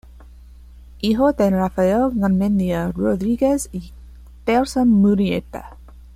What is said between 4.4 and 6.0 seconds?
Celsa Murrieta.